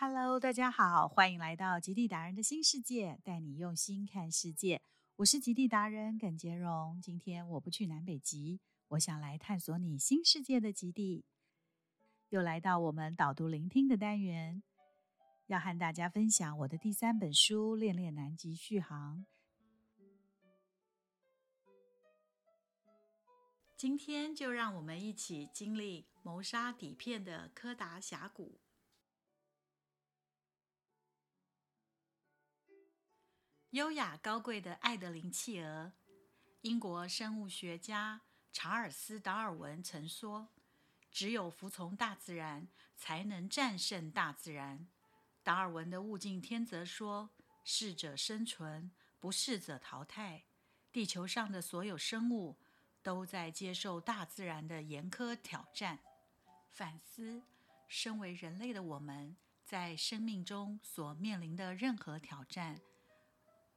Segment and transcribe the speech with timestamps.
[0.00, 4.80] Hello，大家好，欢迎来到极地达人的新世界，带你用心看世界。
[5.16, 7.00] 我是极地达人耿杰荣。
[7.02, 8.60] 今天我不去南北极，
[8.90, 11.24] 我想来探索你新世界的极地。
[12.28, 14.62] 又来到我们导读聆听的单元，
[15.48, 19.26] 要和大家分享我的第三本书《恋恋南极续航》。
[23.76, 28.60] 今天就让我们一起经历谋杀底片的柯达峡谷。
[33.72, 35.92] 优雅高贵的爱德琳企鹅，
[36.62, 40.48] 英国生物学家查尔斯·达尔文曾说
[41.12, 44.88] ：“只有服从大自然，才能战胜大自然。”
[45.44, 47.28] 达尔文的物竞天择说
[47.62, 50.44] ：“适者生存，不适者淘汰。”
[50.90, 52.56] 地球上的所有生物
[53.02, 55.98] 都在接受大自然的严苛挑战。
[56.70, 57.42] 反思：
[57.86, 62.80] 身为人类的我们，在生命中所面临的任何挑战。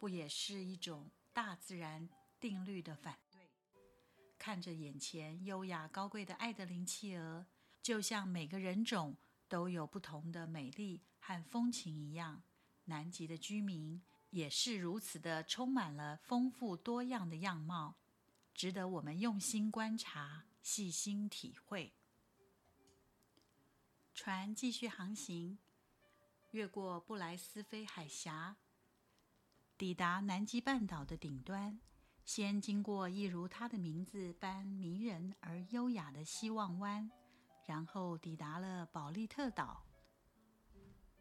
[0.00, 2.08] 不也是一种大自然
[2.40, 3.50] 定律的反对？
[4.38, 7.44] 看着眼前优雅高贵的爱德琳企鹅，
[7.82, 9.14] 就像每个人种
[9.46, 12.42] 都有不同的美丽和风情一样，
[12.86, 17.96] 南极的居民也是如此的充满了丰富多样的样貌，
[18.54, 21.92] 值得我们用心观察、细心体会。
[24.14, 25.58] 船继续航行，
[26.52, 28.56] 越过布莱斯菲海峡。
[29.80, 31.80] 抵达南极半岛的顶端，
[32.26, 37.10] 先经过一如它的名字般迷人而优雅的希望湾，
[37.64, 39.86] 然后抵达了保利特岛。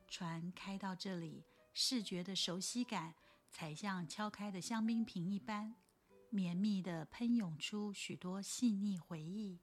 [0.10, 3.16] 船开到这里，视觉的熟悉感
[3.50, 5.73] 才像敲开的香槟瓶一般，
[6.30, 9.62] 绵密地喷涌出许多细腻回忆。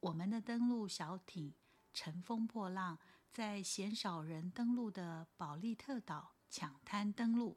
[0.00, 1.54] 我们的登陆小艇
[1.92, 2.98] 乘风破浪，
[3.30, 6.32] 在鲜少人登陆的保利特岛。
[6.52, 7.56] 抢滩登陆，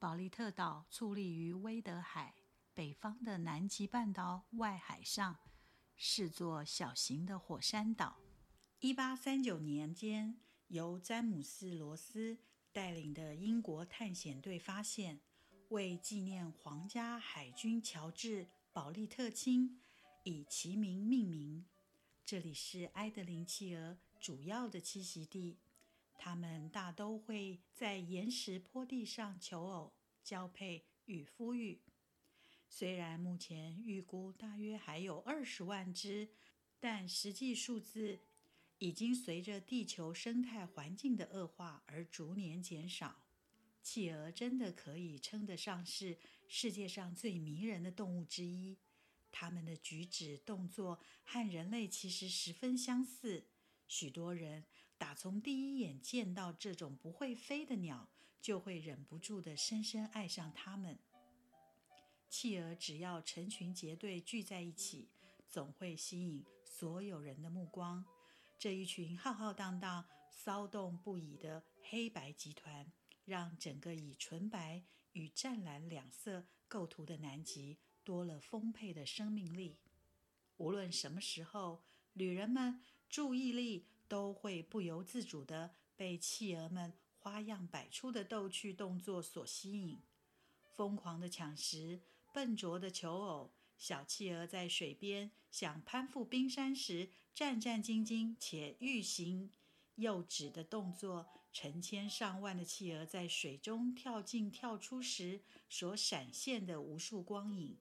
[0.00, 2.34] 保利特岛矗立于威德海
[2.72, 5.38] 北方的南极半岛外海上，
[5.94, 8.16] 是座小型的火山岛。
[8.78, 12.38] 一八三九年间，由詹姆斯·罗斯
[12.72, 15.20] 带领的英国探险队发现，
[15.68, 19.78] 为纪念皇家海军乔治·保利特卿，
[20.24, 21.66] 以其名命名。
[22.24, 25.58] 这里是埃德林企鹅主要的栖息地。
[26.22, 31.80] 它们大都会在岩石坡地上求偶、交配与孵育。
[32.68, 36.28] 虽然目前预估大约还有二十万只，
[36.78, 38.20] 但实际数字
[38.76, 43.22] 已经随着地球生态环境的恶化而逐年减少。
[43.82, 48.76] 企鹅真的可以称得上是世界上最迷人的动物之一。
[49.32, 53.46] 它们的举止动作和人类其实十分相似。
[53.88, 54.66] 许多人
[55.00, 58.06] 打从第一眼见到这种不会飞的鸟，
[58.38, 60.98] 就会忍不住地深深爱上它们。
[62.28, 65.08] 企鹅只要成群结队聚在一起，
[65.48, 68.04] 总会吸引所有人的目光。
[68.58, 72.92] 这一群浩浩荡荡、骚动不已的黑白集团，
[73.24, 79.78] 让整个以纯白与湛蓝两色构图的南极多了丰沛的生命力。
[80.58, 82.82] 无论什么时候，旅人们。
[83.08, 90.02] 注意力都会不由自主地被企鹅们花样百出的逗趣动作所吸引，
[90.74, 92.00] 疯狂的抢食、
[92.32, 99.52] 笨拙的求偶，小企鹅在水边想攀附冰山时战战兢兢且欲行
[99.94, 107.78] 又止的动作，成千上万的企鹅在水中跳进跳出时所闪现的无数光影，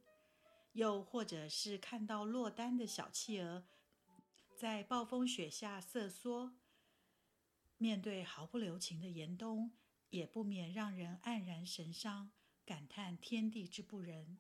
[0.74, 3.66] 又或者是看到落单的小企鹅。
[4.60, 6.54] 在暴风雪下瑟缩，
[7.78, 9.72] 面对毫不留情的严冬，
[10.10, 12.34] 也不免让人黯然神伤，
[12.66, 14.38] 感叹天地之不仁。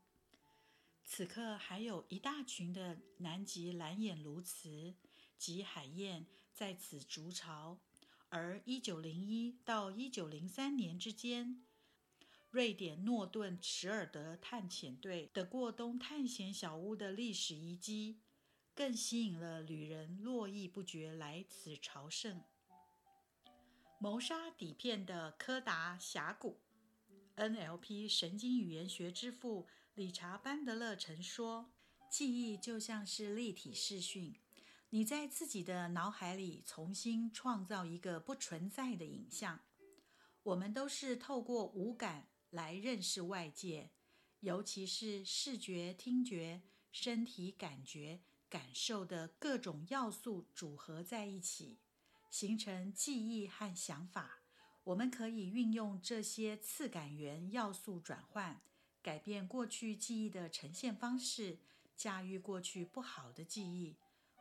[1.05, 4.97] 此刻，还有一大群的南极蓝眼鸬鹚
[5.37, 7.79] 及海燕在此筑巢。
[8.27, 11.63] 而1901到1903年之间，
[12.49, 18.19] 瑞典诺顿池尔德探险队的过冬探险小屋的历史遗迹。
[18.79, 22.41] 更吸引了旅人络绎不绝来此朝圣。
[23.99, 26.61] 谋杀底片的柯达峡谷
[27.35, 31.73] ，NLP 神经语言学之父理查·班德勒曾说
[32.09, 34.39] ：“记忆就像是立体视讯，
[34.91, 39.59] 你在自己的脑海里重新创造一个不存在的影像。
[40.43, 43.91] 我们都是透过五感来认识外界，
[44.39, 46.61] 尤其是视觉、听觉、
[46.93, 51.77] 身体感觉。”感受的各种要素组合在一起，
[52.31, 54.41] 形成记忆和想法。
[54.85, 58.61] 我们可以运用这些次感元要素转换，
[59.03, 61.59] 改变过去记忆的呈现方式，
[61.95, 63.95] 驾驭过去不好的记忆。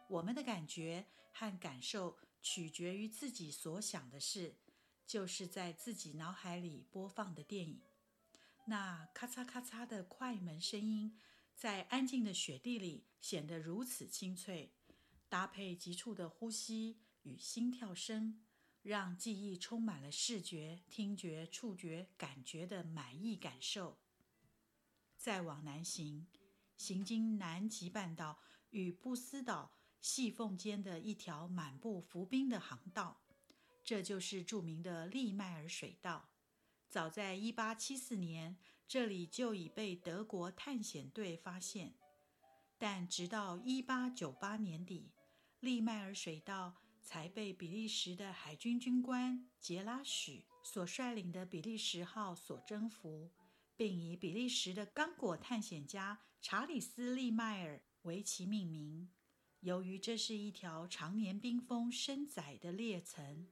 [0.09, 4.57] 我们的感觉和感受取决于自己所想的事，
[5.07, 7.83] 就是在自己脑海里播放的电影。
[8.65, 11.19] 那咔嚓咔嚓的快门声音，
[11.59, 14.73] 在安静的雪地里显得如此清脆，
[15.29, 18.41] 搭配急促的呼吸与心跳声，
[18.81, 23.99] 让记忆充满了视觉、听觉、触觉、感觉的满意感受。
[25.17, 26.29] 再往南行，
[26.77, 28.39] 行经南极半岛
[28.71, 33.21] 与布斯岛细缝间的一条满布浮冰的航道，
[33.83, 36.31] 这就是著名的利迈尔水道。
[36.89, 38.57] 早在1874年，
[38.87, 41.93] 这里就已被德国探险队发现，
[42.79, 45.13] 但直到1898年底，
[45.61, 53.31] 利迈尔水道才被比利时的海军军官杰拉许所率领的比利时号所征服，
[53.77, 59.11] 并以比利时的刚果探险家查理斯·利迈尔为其命名。
[59.61, 63.47] 由于这是一条常年冰封深窄的裂层，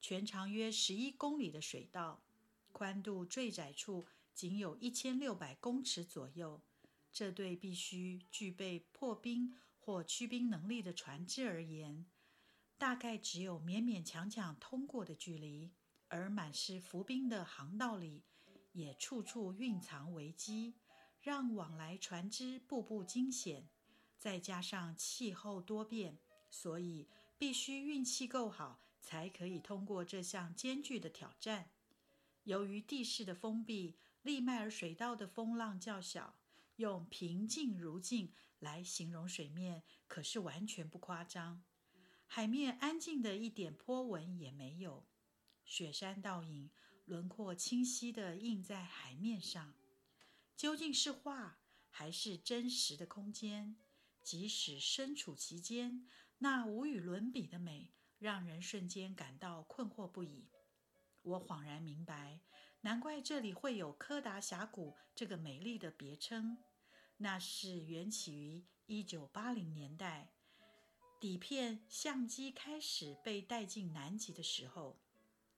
[0.00, 2.22] 全长约11公里的水道。
[2.76, 6.60] 宽度最窄处仅有一千六百公尺左右，
[7.10, 12.04] 这对必须具备破冰或驱冰能力的船只而言，
[12.76, 15.72] 大概只有勉勉强强通过的距离。
[16.08, 18.26] 而满是浮冰的航道里，
[18.72, 20.74] 也处处蕴藏危机，
[21.22, 23.70] 让往来船只步步惊险。
[24.18, 26.18] 再加上气候多变，
[26.50, 27.08] 所以
[27.38, 31.70] 必须运气够好，才可以通过这项艰巨的挑战。
[32.46, 36.38] 由于地势的封闭，利迈尔水道的风浪较小，
[36.76, 41.64] 用“平静如镜”来形容水面可是完全不夸张。
[42.24, 45.08] 海面安静的一点波纹也没有，
[45.64, 46.70] 雪山倒影，
[47.04, 49.74] 轮廓清晰地映在海面上。
[50.56, 51.58] 究竟是画
[51.90, 53.76] 还是真实的空间？
[54.22, 56.06] 即使身处其间，
[56.38, 60.48] 那无与伦比的美，让人瞬间感到困惑不已。
[61.26, 62.38] 我恍然明白，
[62.82, 66.56] 难怪这里会有柯达峡谷这个美丽的别称。
[67.16, 70.30] 那是缘起于一九八零年代，
[71.18, 75.00] 底片相机开始被带进南极的时候。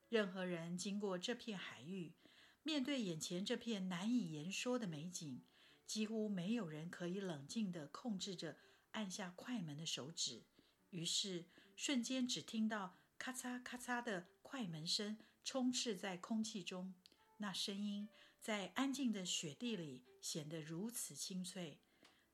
[0.08, 2.14] 任何人经过这片海域，
[2.62, 5.42] 面对眼前这片难以言说的美景，
[5.84, 8.56] 几乎没有人可以冷静地控制着
[8.92, 10.44] 按下快门的手指。
[10.88, 11.44] 于是，
[11.76, 15.18] 瞬间只听到咔嚓咔嚓的快门声。
[15.48, 16.92] 充斥在空气中，
[17.38, 18.06] 那声音
[18.38, 21.80] 在安静的雪地里显得如此清脆，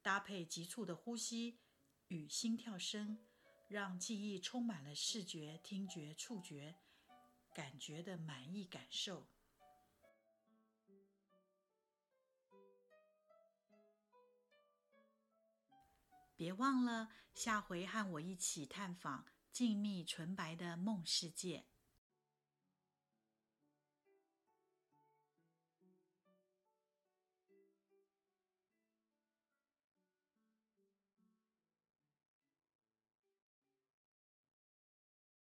[0.03, 1.61] 搭配急促的呼吸
[2.09, 3.17] 与心跳声，
[3.69, 6.75] 让记忆充满了视觉、听觉、触觉
[7.55, 9.29] 感觉的满意感受。
[16.35, 21.65] 别忘了下回和我一起探访静谧纯白的梦世界。